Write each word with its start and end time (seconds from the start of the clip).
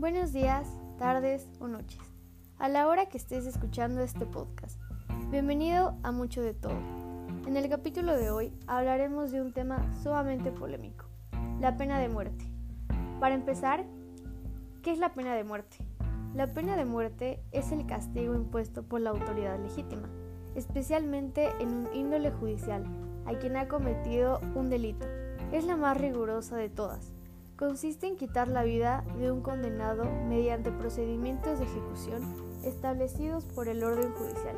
Buenos 0.00 0.32
días, 0.32 0.66
tardes 0.96 1.46
o 1.58 1.68
noches, 1.68 2.00
a 2.58 2.70
la 2.70 2.88
hora 2.88 3.10
que 3.10 3.18
estés 3.18 3.44
escuchando 3.44 4.00
este 4.00 4.24
podcast. 4.24 4.80
Bienvenido 5.30 5.94
a 6.02 6.10
Mucho 6.10 6.40
de 6.40 6.54
Todo. 6.54 6.80
En 7.46 7.54
el 7.58 7.68
capítulo 7.68 8.16
de 8.16 8.30
hoy 8.30 8.50
hablaremos 8.66 9.30
de 9.30 9.42
un 9.42 9.52
tema 9.52 9.92
sumamente 10.02 10.52
polémico, 10.52 11.04
la 11.60 11.76
pena 11.76 11.98
de 11.98 12.08
muerte. 12.08 12.46
Para 13.20 13.34
empezar, 13.34 13.84
¿qué 14.82 14.90
es 14.90 14.98
la 14.98 15.12
pena 15.12 15.34
de 15.34 15.44
muerte? 15.44 15.76
La 16.34 16.46
pena 16.46 16.76
de 16.76 16.86
muerte 16.86 17.42
es 17.52 17.70
el 17.70 17.84
castigo 17.84 18.34
impuesto 18.34 18.82
por 18.82 19.02
la 19.02 19.10
autoridad 19.10 19.60
legítima, 19.60 20.08
especialmente 20.54 21.50
en 21.60 21.74
un 21.74 21.94
índole 21.94 22.30
judicial, 22.30 22.86
a 23.26 23.34
quien 23.34 23.54
ha 23.58 23.68
cometido 23.68 24.40
un 24.54 24.70
delito. 24.70 25.04
Es 25.52 25.66
la 25.66 25.76
más 25.76 25.98
rigurosa 25.98 26.56
de 26.56 26.70
todas 26.70 27.12
consiste 27.60 28.06
en 28.06 28.16
quitar 28.16 28.48
la 28.48 28.64
vida 28.64 29.04
de 29.18 29.30
un 29.30 29.42
condenado 29.42 30.04
mediante 30.26 30.72
procedimientos 30.72 31.58
de 31.58 31.66
ejecución 31.66 32.22
establecidos 32.64 33.44
por 33.44 33.68
el 33.68 33.84
orden 33.84 34.12
judicial. 34.14 34.56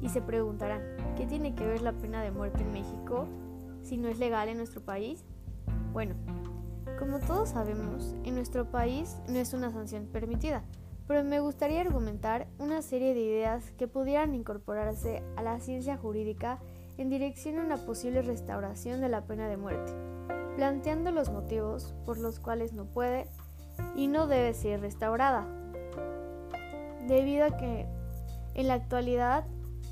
Y 0.00 0.08
se 0.08 0.22
preguntarán, 0.22 0.80
¿qué 1.14 1.26
tiene 1.26 1.54
que 1.54 1.66
ver 1.66 1.82
la 1.82 1.92
pena 1.92 2.22
de 2.22 2.30
muerte 2.30 2.62
en 2.62 2.72
México 2.72 3.28
si 3.82 3.98
no 3.98 4.08
es 4.08 4.18
legal 4.18 4.48
en 4.48 4.56
nuestro 4.56 4.80
país? 4.80 5.26
Bueno, 5.92 6.14
como 6.98 7.20
todos 7.20 7.50
sabemos, 7.50 8.16
en 8.24 8.34
nuestro 8.34 8.64
país 8.64 9.14
no 9.28 9.36
es 9.36 9.52
una 9.52 9.70
sanción 9.70 10.06
permitida, 10.06 10.64
pero 11.06 11.22
me 11.24 11.40
gustaría 11.40 11.82
argumentar 11.82 12.46
una 12.58 12.80
serie 12.80 13.12
de 13.12 13.20
ideas 13.20 13.72
que 13.72 13.88
pudieran 13.88 14.34
incorporarse 14.34 15.22
a 15.36 15.42
la 15.42 15.60
ciencia 15.60 15.98
jurídica 15.98 16.60
en 16.96 17.10
dirección 17.10 17.58
a 17.58 17.64
una 17.64 17.76
posible 17.76 18.22
restauración 18.22 19.02
de 19.02 19.10
la 19.10 19.26
pena 19.26 19.48
de 19.48 19.58
muerte 19.58 19.92
planteando 20.56 21.10
los 21.10 21.30
motivos 21.30 21.94
por 22.04 22.18
los 22.18 22.38
cuales 22.38 22.72
no 22.72 22.84
puede 22.84 23.28
y 23.94 24.06
no 24.06 24.26
debe 24.26 24.54
ser 24.54 24.80
restaurada, 24.80 25.46
debido 27.06 27.46
a 27.46 27.56
que 27.56 27.86
en 28.54 28.68
la 28.68 28.74
actualidad 28.74 29.44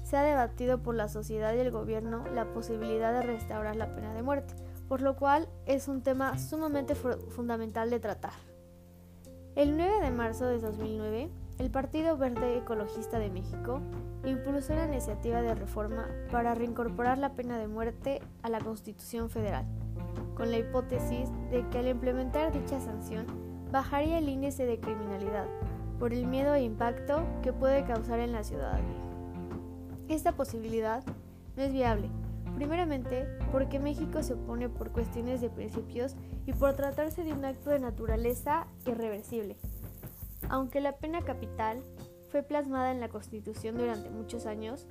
se 0.04 0.16
ha 0.16 0.22
debatido 0.22 0.82
por 0.82 0.94
la 0.94 1.08
sociedad 1.08 1.54
y 1.54 1.60
el 1.60 1.70
gobierno 1.70 2.24
la 2.34 2.52
posibilidad 2.52 3.12
de 3.12 3.22
restaurar 3.22 3.76
la 3.76 3.94
pena 3.94 4.12
de 4.12 4.22
muerte, 4.22 4.54
por 4.88 5.02
lo 5.02 5.16
cual 5.16 5.48
es 5.66 5.88
un 5.88 6.02
tema 6.02 6.38
sumamente 6.38 6.94
fundamental 6.94 7.90
de 7.90 8.00
tratar. 8.00 8.32
El 9.56 9.76
9 9.76 10.00
de 10.00 10.10
marzo 10.10 10.46
de 10.46 10.58
2009, 10.58 11.30
el 11.58 11.70
Partido 11.70 12.16
Verde 12.16 12.58
Ecologista 12.58 13.18
de 13.18 13.30
México 13.30 13.80
impulsó 14.24 14.74
la 14.74 14.86
iniciativa 14.86 15.42
de 15.42 15.54
reforma 15.54 16.06
para 16.30 16.54
reincorporar 16.54 17.18
la 17.18 17.34
pena 17.34 17.58
de 17.58 17.68
muerte 17.68 18.22
a 18.42 18.48
la 18.48 18.60
Constitución 18.60 19.28
Federal 19.28 19.66
con 20.40 20.50
la 20.50 20.56
hipótesis 20.56 21.28
de 21.50 21.68
que 21.68 21.80
al 21.80 21.88
implementar 21.88 22.50
dicha 22.50 22.80
sanción 22.80 23.26
bajaría 23.70 24.16
el 24.16 24.30
índice 24.30 24.64
de 24.64 24.80
criminalidad 24.80 25.46
por 25.98 26.14
el 26.14 26.26
miedo 26.26 26.54
e 26.54 26.62
impacto 26.62 27.26
que 27.42 27.52
puede 27.52 27.84
causar 27.84 28.20
en 28.20 28.32
la 28.32 28.42
ciudadanía. 28.42 28.96
Esta 30.08 30.32
posibilidad 30.32 31.04
no 31.58 31.62
es 31.62 31.74
viable, 31.74 32.08
primeramente 32.54 33.28
porque 33.52 33.78
México 33.78 34.22
se 34.22 34.32
opone 34.32 34.70
por 34.70 34.92
cuestiones 34.92 35.42
de 35.42 35.50
principios 35.50 36.16
y 36.46 36.54
por 36.54 36.72
tratarse 36.72 37.22
de 37.22 37.34
un 37.34 37.44
acto 37.44 37.68
de 37.68 37.80
naturaleza 37.80 38.66
irreversible. 38.86 39.58
Aunque 40.48 40.80
la 40.80 40.96
pena 40.96 41.20
capital 41.20 41.82
fue 42.30 42.42
plasmada 42.42 42.92
en 42.92 43.00
la 43.00 43.10
Constitución 43.10 43.76
durante 43.76 44.08
muchos 44.08 44.46
años, 44.46 44.86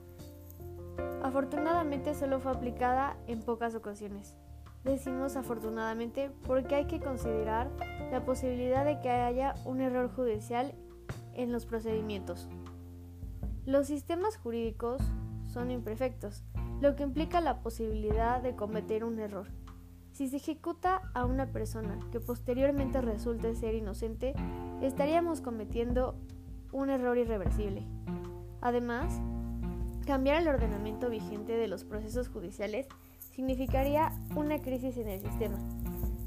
afortunadamente 1.23 2.13
solo 2.13 2.39
fue 2.39 2.51
aplicada 2.51 3.17
en 3.25 3.41
pocas 3.41 3.73
ocasiones. 3.73 4.37
Decimos 4.83 5.35
afortunadamente 5.35 6.31
porque 6.45 6.75
hay 6.75 6.85
que 6.85 6.99
considerar 6.99 7.69
la 8.11 8.23
posibilidad 8.23 8.85
de 8.85 9.01
que 9.01 9.09
haya 9.09 9.55
un 9.65 9.81
error 9.81 10.09
judicial 10.13 10.73
en 11.33 11.51
los 11.51 11.65
procedimientos. 11.65 12.47
Los 13.65 13.87
sistemas 13.87 14.37
jurídicos 14.37 15.01
son 15.47 15.69
imperfectos, 15.69 16.43
lo 16.81 16.95
que 16.95 17.03
implica 17.03 17.41
la 17.41 17.61
posibilidad 17.61 18.41
de 18.41 18.55
cometer 18.55 19.03
un 19.03 19.19
error. 19.19 19.47
Si 20.11 20.27
se 20.27 20.37
ejecuta 20.37 21.01
a 21.13 21.25
una 21.25 21.51
persona 21.51 21.99
que 22.11 22.19
posteriormente 22.19 23.01
resulte 23.01 23.55
ser 23.55 23.75
inocente, 23.75 24.33
estaríamos 24.81 25.41
cometiendo 25.41 26.15
un 26.71 26.89
error 26.89 27.17
irreversible. 27.17 27.85
Además, 28.61 29.21
cambiar 30.05 30.41
el 30.41 30.47
ordenamiento 30.47 31.09
vigente 31.09 31.55
de 31.57 31.67
los 31.67 31.83
procesos 31.83 32.27
judiciales 32.27 32.87
significaría 33.31 34.11
una 34.35 34.59
crisis 34.61 34.97
en 34.97 35.07
el 35.07 35.19
sistema, 35.19 35.57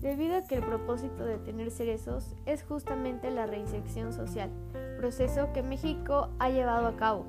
debido 0.00 0.36
a 0.36 0.42
que 0.42 0.56
el 0.56 0.64
propósito 0.64 1.24
de 1.24 1.38
tener 1.38 1.70
cerezos 1.70 2.34
es 2.46 2.62
justamente 2.64 3.30
la 3.30 3.46
reinserción 3.46 4.12
social, 4.12 4.50
proceso 4.96 5.52
que 5.52 5.62
México 5.62 6.28
ha 6.38 6.50
llevado 6.50 6.86
a 6.86 6.96
cabo. 6.96 7.24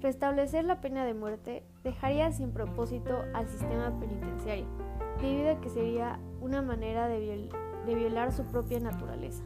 Restablecer 0.00 0.64
la 0.64 0.80
pena 0.80 1.04
de 1.04 1.14
muerte 1.14 1.64
dejaría 1.82 2.30
sin 2.32 2.52
propósito 2.52 3.24
al 3.34 3.48
sistema 3.48 3.98
penitenciario, 3.98 4.66
debido 5.20 5.52
a 5.52 5.60
que 5.60 5.68
sería 5.68 6.20
una 6.40 6.62
manera 6.62 7.08
de, 7.08 7.48
de 7.86 7.94
violar 7.94 8.32
su 8.32 8.44
propia 8.44 8.78
naturaleza. 8.80 9.42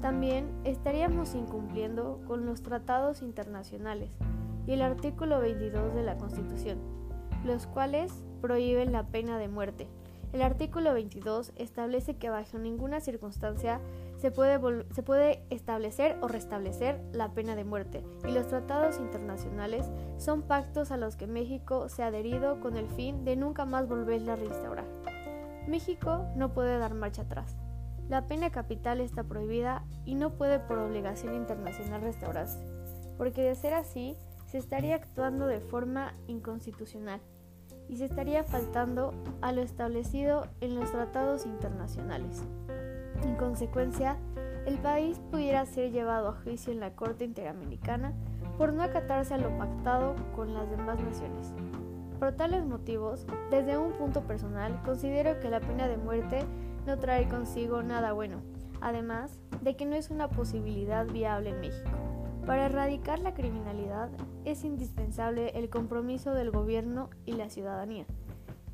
También 0.00 0.50
estaríamos 0.64 1.34
incumpliendo 1.34 2.20
con 2.26 2.46
los 2.46 2.62
tratados 2.62 3.22
internacionales 3.22 4.10
y 4.66 4.72
el 4.72 4.82
artículo 4.82 5.40
22 5.40 5.94
de 5.94 6.02
la 6.02 6.16
Constitución, 6.18 6.78
los 7.44 7.66
cuales 7.66 8.12
prohíben 8.46 8.92
la 8.92 9.02
pena 9.02 9.38
de 9.38 9.48
muerte. 9.48 9.88
El 10.32 10.40
artículo 10.40 10.94
22 10.94 11.50
establece 11.56 12.14
que 12.14 12.30
bajo 12.30 12.58
ninguna 12.58 13.00
circunstancia 13.00 13.80
se 14.18 14.30
puede, 14.30 15.42
establecer 15.50 16.16
o 16.20 16.28
restablecer 16.28 17.00
la 17.12 17.32
pena 17.32 17.56
de 17.56 17.64
muerte 17.64 18.04
y 18.24 18.30
los 18.30 18.46
tratados 18.46 19.00
internacionales 19.00 19.90
son 20.16 20.42
pactos 20.42 20.92
a 20.92 20.96
los 20.96 21.16
que 21.16 21.26
México 21.26 21.88
se 21.88 22.04
ha 22.04 22.06
adherido 22.06 22.60
con 22.60 22.76
el 22.76 22.86
fin 22.86 23.24
de 23.24 23.34
nunca 23.34 23.64
más 23.64 23.88
volverla 23.88 24.34
a 24.34 24.36
restaurar. 24.36 24.86
México 25.66 26.24
no 26.36 26.52
puede 26.52 26.78
dar 26.78 26.94
marcha 26.94 27.22
atrás. 27.22 27.56
La 28.08 28.28
pena 28.28 28.50
capital 28.50 29.00
está 29.00 29.24
prohibida 29.24 29.82
y 30.04 30.14
no 30.14 30.30
puede 30.30 30.60
por 30.60 30.78
obligación 30.78 31.34
internacional 31.34 32.02
restaurarse, 32.02 32.64
porque 33.18 33.42
de 33.42 33.56
ser 33.56 33.74
así 33.74 34.16
se 34.46 34.58
estaría 34.58 34.94
actuando 34.94 35.48
de 35.48 35.58
forma 35.58 36.14
inconstitucional 36.28 37.20
y 37.88 37.96
se 37.96 38.06
estaría 38.06 38.44
faltando 38.44 39.12
a 39.40 39.52
lo 39.52 39.62
establecido 39.62 40.46
en 40.60 40.74
los 40.74 40.90
tratados 40.90 41.46
internacionales. 41.46 42.42
En 43.22 43.36
consecuencia, 43.36 44.16
el 44.66 44.78
país 44.78 45.20
pudiera 45.30 45.64
ser 45.66 45.92
llevado 45.92 46.28
a 46.28 46.40
juicio 46.42 46.72
en 46.72 46.80
la 46.80 46.94
Corte 46.94 47.24
Interamericana 47.24 48.12
por 48.58 48.72
no 48.72 48.82
acatarse 48.82 49.34
a 49.34 49.38
lo 49.38 49.56
pactado 49.58 50.16
con 50.34 50.54
las 50.54 50.70
demás 50.70 51.00
naciones. 51.00 51.52
Por 52.18 52.32
tales 52.32 52.64
motivos, 52.64 53.26
desde 53.50 53.76
un 53.78 53.92
punto 53.92 54.22
personal, 54.22 54.80
considero 54.84 55.38
que 55.38 55.50
la 55.50 55.60
pena 55.60 55.86
de 55.86 55.98
muerte 55.98 56.44
no 56.86 56.98
trae 56.98 57.28
consigo 57.28 57.82
nada 57.82 58.12
bueno, 58.12 58.40
además 58.80 59.38
de 59.60 59.76
que 59.76 59.84
no 59.84 59.96
es 59.96 60.10
una 60.10 60.28
posibilidad 60.28 61.06
viable 61.06 61.50
en 61.50 61.60
México. 61.60 61.90
Para 62.46 62.66
erradicar 62.66 63.18
la 63.18 63.34
criminalidad 63.34 64.08
es 64.44 64.62
indispensable 64.62 65.50
el 65.58 65.68
compromiso 65.68 66.32
del 66.32 66.52
gobierno 66.52 67.10
y 67.24 67.32
la 67.32 67.50
ciudadanía. 67.50 68.06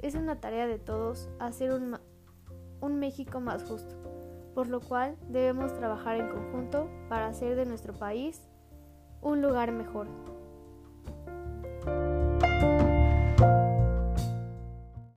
Es 0.00 0.14
una 0.14 0.40
tarea 0.40 0.66
de 0.66 0.78
todos 0.78 1.30
hacer 1.38 1.72
un, 1.72 1.98
un, 2.82 2.98
México 2.98 3.40
más 3.40 3.64
justo, 3.64 3.94
por 4.54 4.68
lo 4.68 4.80
cual 4.80 5.16
debemos 5.30 5.74
trabajar 5.74 6.16
en 6.16 6.28
conjunto 6.28 6.90
para 7.08 7.28
hacer 7.28 7.56
de 7.56 7.64
nuestro 7.64 7.94
país 7.94 8.42
un 9.22 9.40
lugar 9.40 9.72
mejor. 9.72 10.06